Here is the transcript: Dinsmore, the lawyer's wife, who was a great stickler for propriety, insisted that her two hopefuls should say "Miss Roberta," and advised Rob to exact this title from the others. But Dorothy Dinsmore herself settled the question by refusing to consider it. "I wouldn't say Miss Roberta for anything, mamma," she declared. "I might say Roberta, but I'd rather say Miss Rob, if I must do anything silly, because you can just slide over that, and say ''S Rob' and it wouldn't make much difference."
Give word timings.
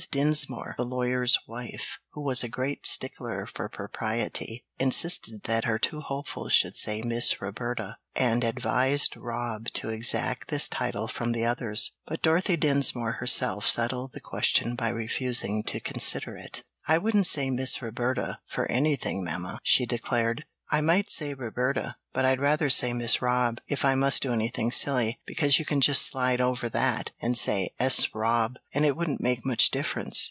Dinsmore, 0.09 0.73
the 0.79 0.83
lawyer's 0.83 1.37
wife, 1.47 1.99
who 2.13 2.21
was 2.21 2.43
a 2.43 2.49
great 2.49 2.87
stickler 2.87 3.45
for 3.45 3.69
propriety, 3.69 4.65
insisted 4.79 5.43
that 5.43 5.65
her 5.65 5.77
two 5.77 5.99
hopefuls 6.01 6.53
should 6.53 6.75
say 6.75 7.03
"Miss 7.03 7.39
Roberta," 7.39 7.97
and 8.15 8.43
advised 8.43 9.15
Rob 9.15 9.67
to 9.73 9.89
exact 9.89 10.47
this 10.47 10.67
title 10.67 11.07
from 11.07 11.33
the 11.33 11.45
others. 11.45 11.91
But 12.07 12.23
Dorothy 12.23 12.57
Dinsmore 12.57 13.11
herself 13.19 13.67
settled 13.67 14.13
the 14.13 14.19
question 14.21 14.73
by 14.73 14.89
refusing 14.89 15.61
to 15.65 15.79
consider 15.79 16.35
it. 16.35 16.63
"I 16.87 16.97
wouldn't 16.97 17.27
say 17.27 17.51
Miss 17.51 17.79
Roberta 17.79 18.39
for 18.47 18.65
anything, 18.71 19.23
mamma," 19.23 19.59
she 19.61 19.85
declared. 19.85 20.45
"I 20.73 20.79
might 20.79 21.11
say 21.11 21.33
Roberta, 21.33 21.97
but 22.13 22.23
I'd 22.23 22.39
rather 22.39 22.69
say 22.69 22.93
Miss 22.93 23.21
Rob, 23.21 23.59
if 23.67 23.83
I 23.83 23.93
must 23.95 24.23
do 24.23 24.31
anything 24.31 24.71
silly, 24.71 25.19
because 25.25 25.59
you 25.59 25.65
can 25.65 25.81
just 25.81 26.05
slide 26.05 26.39
over 26.39 26.69
that, 26.69 27.11
and 27.19 27.37
say 27.37 27.71
''S 27.77 28.07
Rob' 28.13 28.57
and 28.73 28.85
it 28.85 28.95
wouldn't 28.95 29.19
make 29.19 29.45
much 29.45 29.69
difference." 29.71 30.19